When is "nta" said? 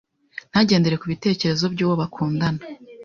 0.51-0.61